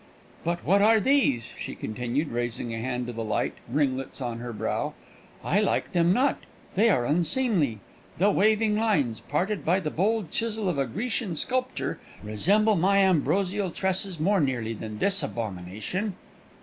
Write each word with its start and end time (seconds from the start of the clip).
"But 0.43 0.65
what 0.65 0.81
are 0.81 0.99
these?" 0.99 1.51
she 1.59 1.75
continued, 1.75 2.29
raising 2.31 2.73
a 2.73 2.79
hand 2.79 3.05
to 3.05 3.13
the 3.13 3.23
light 3.23 3.53
ringlets 3.69 4.19
on 4.19 4.39
her 4.39 4.51
brow. 4.51 4.95
"I 5.43 5.59
like 5.61 5.91
them 5.91 6.11
not 6.11 6.39
they 6.73 6.89
are 6.89 7.05
unseemly. 7.05 7.81
The 8.17 8.31
waving 8.31 8.75
lines, 8.75 9.19
parted 9.21 9.63
by 9.63 9.79
the 9.79 9.91
bold 9.91 10.31
chisel 10.31 10.67
of 10.67 10.79
a 10.79 10.87
Grecian 10.87 11.35
sculptor, 11.35 11.99
resemble 12.23 12.75
my 12.75 12.97
ambrosial 12.97 13.69
tresses 13.69 14.19
more 14.19 14.39
nearly 14.39 14.73
than 14.73 14.97
this 14.97 15.21
abomination." 15.21 16.15